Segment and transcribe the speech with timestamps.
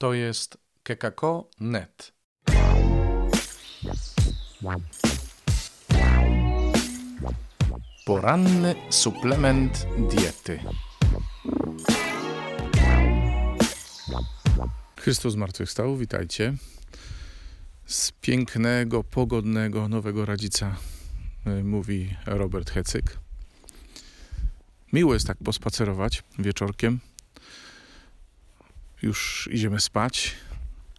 [0.00, 2.12] To jest kekako.net.
[8.06, 10.60] Poranny suplement diety.
[14.96, 16.54] Chrystus zmartwychwstał, witajcie.
[17.86, 20.76] Z pięknego, pogodnego Nowego Radzica
[21.46, 23.18] y, mówi Robert Hecyk.
[24.92, 27.00] Miło jest tak pospacerować wieczorkiem.
[29.02, 30.34] Już idziemy spać,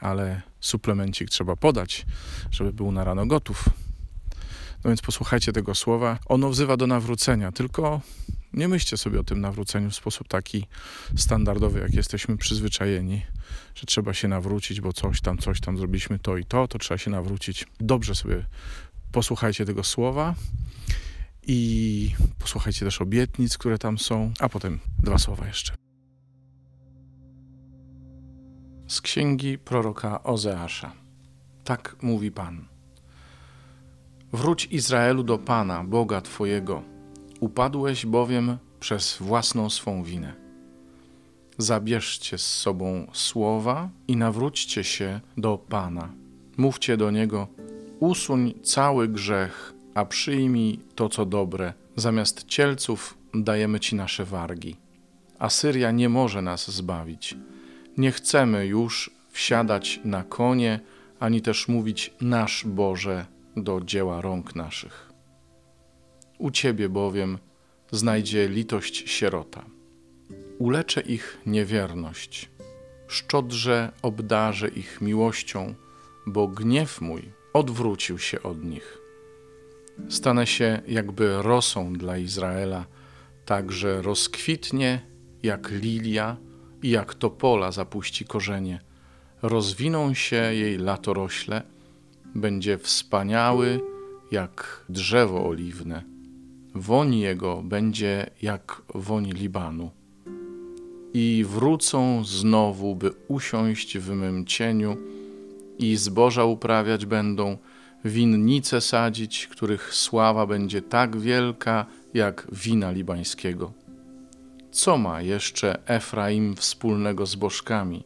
[0.00, 2.06] ale suplemencik trzeba podać,
[2.50, 3.64] żeby był na rano gotów.
[4.84, 6.18] No więc posłuchajcie tego słowa.
[6.26, 8.00] Ono wzywa do nawrócenia, tylko
[8.52, 10.66] nie myślcie sobie o tym nawróceniu w sposób taki
[11.16, 13.22] standardowy, jak jesteśmy przyzwyczajeni,
[13.74, 16.98] że trzeba się nawrócić, bo coś tam, coś tam zrobiliśmy to i to, to trzeba
[16.98, 17.66] się nawrócić.
[17.80, 18.44] Dobrze sobie
[19.12, 20.34] posłuchajcie tego słowa
[21.46, 25.83] i posłuchajcie też obietnic, które tam są, a potem dwa słowa jeszcze.
[28.86, 30.92] Z księgi proroka Ozeasza.
[31.64, 32.64] Tak mówi Pan.
[34.32, 36.82] Wróć Izraelu do Pana, Boga Twojego.
[37.40, 40.34] Upadłeś bowiem przez własną swą winę.
[41.58, 46.12] Zabierzcie z sobą słowa i nawróćcie się do Pana.
[46.56, 47.48] Mówcie do Niego,
[48.00, 51.72] usuń cały grzech, a przyjmij to, co dobre.
[51.96, 54.76] Zamiast cielców dajemy Ci nasze wargi.
[55.38, 57.36] Asyria nie może nas zbawić.
[57.98, 60.80] Nie chcemy już wsiadać na konie,
[61.20, 65.12] ani też mówić nasz Boże do dzieła rąk naszych.
[66.38, 67.38] U Ciebie bowiem
[67.90, 69.64] znajdzie litość sierota.
[70.58, 72.50] Uleczę ich niewierność,
[73.08, 75.74] szczodrze obdarzę ich miłością,
[76.26, 77.22] bo gniew mój
[77.52, 78.98] odwrócił się od nich.
[80.08, 82.86] Stanę się jakby rosą dla Izraela,
[83.44, 85.02] tak że rozkwitnie
[85.42, 86.36] jak lilia
[86.84, 88.80] i jak topola zapuści korzenie.
[89.42, 91.62] Rozwiną się jej latorośle,
[92.34, 93.80] będzie wspaniały
[94.30, 96.02] jak drzewo oliwne.
[96.74, 99.90] Woń jego będzie jak woń Libanu.
[101.14, 104.96] I wrócą znowu, by usiąść w mym cieniu,
[105.78, 107.58] i zboża uprawiać będą,
[108.04, 113.83] winnice sadzić, których sława będzie tak wielka jak wina libańskiego.
[114.74, 118.04] Co ma jeszcze Efraim wspólnego z bożkami?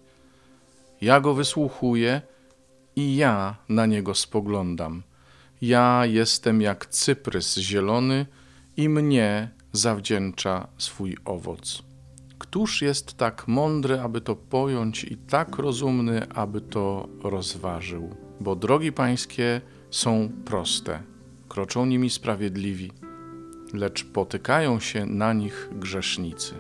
[1.01, 2.23] Ja go wysłuchuję
[2.97, 5.03] i ja na niego spoglądam.
[5.63, 8.27] Ja jestem jak cyprys zielony
[8.77, 11.83] i mnie zawdzięcza swój owoc.
[12.39, 18.17] Któż jest tak mądry, aby to pojąć, i tak rozumny, aby to rozważył?
[18.41, 21.03] Bo drogi pańskie są proste,
[21.49, 22.93] kroczą nimi sprawiedliwi,
[23.75, 26.55] lecz potykają się na nich grzesznicy.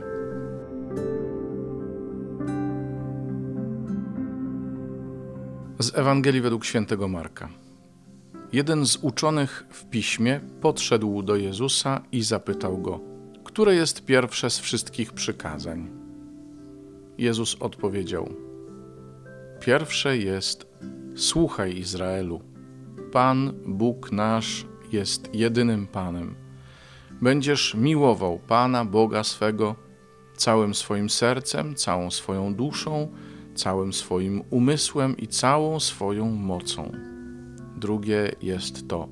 [5.79, 7.49] Z Ewangelii według świętego Marka.
[8.53, 13.01] Jeden z uczonych w piśmie podszedł do Jezusa i zapytał go:
[13.45, 15.91] Które jest pierwsze z wszystkich przykazań?
[17.19, 18.35] Jezus odpowiedział:
[19.61, 20.67] Pierwsze jest:
[21.17, 22.41] Słuchaj Izraelu.
[23.13, 26.48] Pan, Bóg nasz, jest jedynym Panem.
[27.23, 29.75] Będziesz miłował Pana, Boga swego,
[30.37, 33.09] całym swoim sercem, całą swoją duszą,
[33.55, 36.93] całym swoim umysłem i całą swoją mocą.
[37.77, 39.09] Drugie jest to: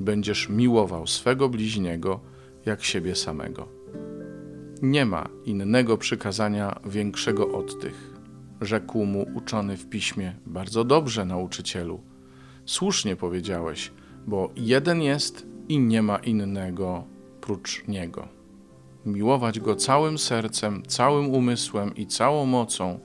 [0.00, 2.20] będziesz miłował swego bliźniego
[2.66, 3.68] jak siebie samego.
[4.82, 8.12] Nie ma innego przykazania większego od tych,
[8.60, 12.00] rzekł mu uczony w piśmie: Bardzo dobrze, nauczycielu.
[12.66, 13.92] Słusznie powiedziałeś,
[14.26, 17.11] bo jeden jest i nie ma innego
[17.42, 18.28] prócz niego.
[19.06, 23.00] Miłować go całym sercem, całym umysłem i całą mocą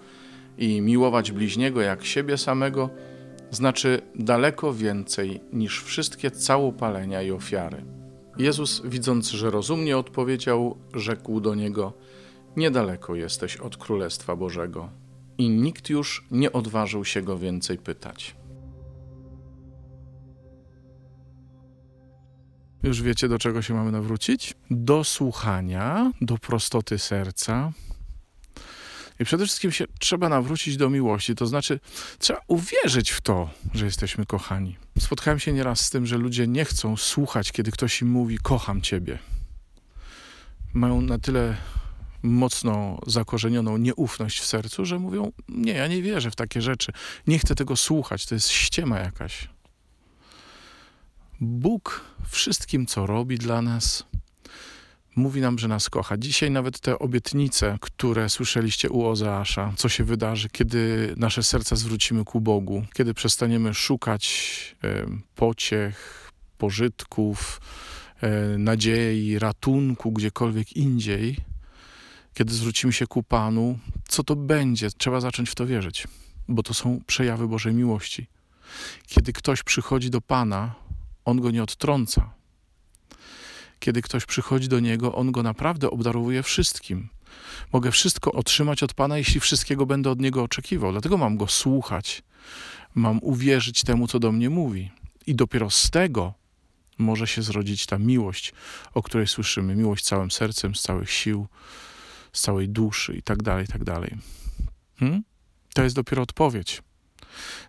[0.57, 2.89] i miłować bliźniego jak siebie samego
[3.51, 7.83] znaczy daleko więcej niż wszystkie całopalenia i ofiary.
[8.37, 11.93] Jezus, widząc, że rozumnie odpowiedział, rzekł do niego:
[12.57, 14.89] Niedaleko jesteś od Królestwa Bożego.
[15.37, 18.35] I nikt już nie odważył się go więcej pytać.
[22.87, 24.53] Już wiecie, do czego się mamy nawrócić?
[24.71, 27.71] Do słuchania, do prostoty serca,
[29.19, 31.79] i przede wszystkim się trzeba nawrócić do miłości, to znaczy
[32.19, 34.77] trzeba uwierzyć w to, że jesteśmy kochani.
[34.99, 38.81] Spotkałem się nieraz z tym, że ludzie nie chcą słuchać, kiedy ktoś im mówi: Kocham
[38.81, 39.19] Ciebie.
[40.73, 41.57] Mają na tyle
[42.23, 46.91] mocno zakorzenioną nieufność w sercu, że mówią: Nie, ja nie wierzę w takie rzeczy,
[47.27, 49.49] nie chcę tego słuchać, to jest ściema jakaś.
[51.41, 54.03] Bóg wszystkim, co robi dla nas,
[55.17, 56.17] Mówi nam, że nas kocha.
[56.17, 62.25] Dzisiaj nawet te obietnice, które słyszeliście u Ozeasza, co się wydarzy, kiedy nasze serca zwrócimy
[62.25, 64.75] ku Bogu, kiedy przestaniemy szukać
[65.35, 67.61] pociech, pożytków,
[68.21, 71.37] e, nadziei, ratunku gdziekolwiek indziej,
[72.33, 74.89] kiedy zwrócimy się ku Panu, co to będzie?
[74.91, 76.07] Trzeba zacząć w to wierzyć,
[76.47, 78.27] bo to są przejawy Bożej miłości.
[79.07, 80.75] Kiedy ktoś przychodzi do Pana,
[81.27, 82.33] On go nie odtrąca.
[83.79, 87.09] Kiedy ktoś przychodzi do Niego, On go naprawdę obdarowuje wszystkim.
[87.73, 90.91] Mogę wszystko otrzymać od Pana, jeśli wszystkiego będę od Niego oczekiwał.
[90.91, 92.23] Dlatego mam Go słuchać.
[92.95, 94.91] Mam uwierzyć temu, co do mnie mówi.
[95.25, 96.33] I dopiero z tego
[96.97, 98.53] może się zrodzić ta miłość,
[98.93, 99.75] o której słyszymy.
[99.75, 101.47] Miłość całym sercem, z całych sił,
[102.33, 104.17] z całej duszy i tak dalej, i tak dalej.
[104.99, 105.23] Hmm?
[105.73, 106.81] To jest dopiero odpowiedź.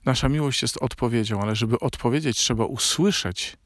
[0.05, 3.57] Nasza miłość jest odpowiedzią, ale żeby odpowiedzieć, trzeba usłyszeć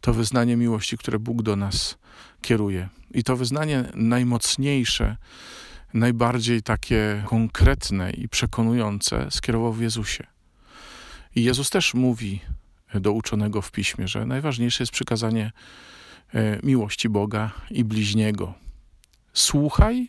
[0.00, 1.98] to wyznanie miłości, które Bóg do nas
[2.40, 2.88] kieruje.
[3.10, 5.16] I to wyznanie najmocniejsze,
[5.94, 10.26] najbardziej takie konkretne i przekonujące skierował w Jezusie.
[11.34, 12.40] I Jezus też mówi
[12.94, 15.52] do uczonego w piśmie, że najważniejsze jest przykazanie
[16.34, 18.54] e, miłości Boga i bliźniego.
[19.32, 20.08] Słuchaj,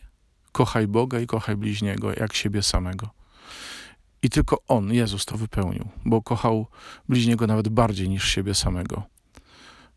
[0.52, 3.15] kochaj Boga i kochaj bliźniego jak siebie samego.
[4.22, 6.66] I tylko On, Jezus, to wypełnił, bo kochał
[7.08, 9.02] bliźniego nawet bardziej niż siebie samego,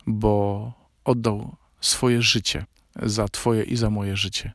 [0.07, 0.73] bo
[1.05, 4.51] oddał swoje życie za Twoje i za moje życie.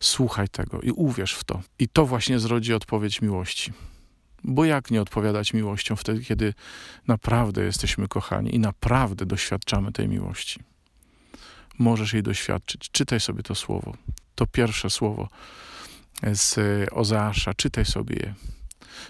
[0.00, 1.62] Słuchaj tego i uwierz w to.
[1.78, 3.72] I to właśnie zrodzi odpowiedź miłości.
[4.44, 6.54] Bo jak nie odpowiadać miłością wtedy, kiedy
[7.06, 10.60] naprawdę jesteśmy kochani i naprawdę doświadczamy tej miłości?
[11.78, 12.90] Możesz jej doświadczyć.
[12.90, 13.96] Czytaj sobie to słowo.
[14.34, 15.28] To pierwsze słowo
[16.32, 16.58] z
[16.92, 17.54] Ozeasza.
[17.54, 18.34] Czytaj sobie je.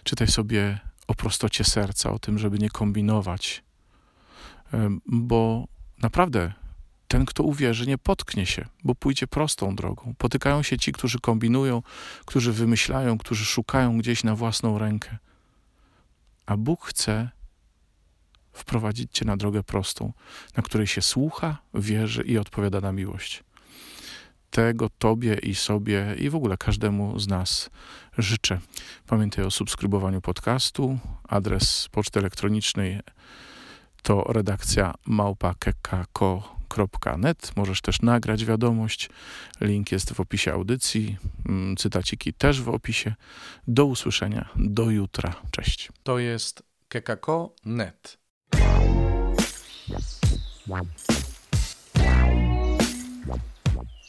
[0.05, 3.65] Czytaj sobie o prostocie serca, o tym, żeby nie kombinować.
[5.07, 5.69] Bo
[6.03, 6.53] naprawdę
[7.09, 10.15] ten, kto uwierzy, nie potknie się, bo pójdzie prostą drogą.
[10.19, 11.83] Potykają się ci, którzy kombinują,
[12.25, 15.19] którzy wymyślają, którzy szukają gdzieś na własną rękę.
[16.47, 17.31] A Bóg chce
[18.53, 20.13] wprowadzić cię na drogę prostą,
[20.57, 23.45] na której się słucha, wierzy i odpowiada na miłość.
[24.55, 27.71] Tego Tobie i sobie i w ogóle każdemu z nas
[28.19, 28.61] życzę.
[29.07, 30.99] Pamiętaj o subskrybowaniu podcastu.
[31.29, 33.01] Adres poczty elektronicznej
[34.03, 37.53] to redakcja małpa.kekako.net.
[37.57, 39.11] Możesz też nagrać wiadomość.
[39.61, 41.17] Link jest w opisie audycji.
[41.49, 43.15] Mm, cytaciki też w opisie.
[43.69, 44.49] Do usłyszenia.
[44.57, 45.35] Do jutra.
[45.51, 45.93] Cześć.
[46.03, 48.19] To jest kekako.net.